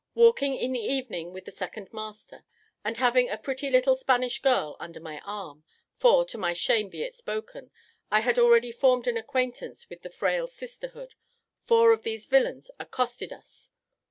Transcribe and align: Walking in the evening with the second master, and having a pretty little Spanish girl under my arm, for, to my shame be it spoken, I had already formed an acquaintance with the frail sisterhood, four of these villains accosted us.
Walking 0.15 0.57
in 0.57 0.71
the 0.71 0.79
evening 0.79 1.31
with 1.31 1.45
the 1.45 1.51
second 1.51 1.93
master, 1.93 2.43
and 2.83 2.97
having 2.97 3.29
a 3.29 3.37
pretty 3.37 3.69
little 3.69 3.95
Spanish 3.95 4.41
girl 4.41 4.75
under 4.79 4.99
my 4.99 5.19
arm, 5.19 5.63
for, 5.99 6.25
to 6.25 6.39
my 6.39 6.53
shame 6.53 6.89
be 6.89 7.03
it 7.03 7.13
spoken, 7.13 7.69
I 8.09 8.21
had 8.21 8.39
already 8.39 8.71
formed 8.71 9.05
an 9.05 9.15
acquaintance 9.17 9.87
with 9.91 10.01
the 10.01 10.09
frail 10.09 10.47
sisterhood, 10.47 11.13
four 11.67 11.91
of 11.93 12.01
these 12.01 12.25
villains 12.25 12.71
accosted 12.79 13.31
us. 13.31 13.69